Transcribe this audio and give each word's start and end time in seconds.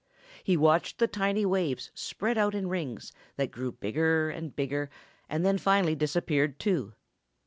He 0.43 0.57
watched 0.57 0.97
the 0.97 1.05
tiny 1.05 1.45
waves 1.45 1.91
spread 1.93 2.35
out 2.35 2.55
in 2.55 2.69
rings 2.69 3.11
that 3.35 3.51
grew 3.51 3.71
bigger 3.73 4.31
and 4.31 4.55
bigger 4.55 4.89
and 5.29 5.45
then 5.45 5.59
finally 5.59 5.93
disappeared 5.93 6.57
too. 6.57 6.93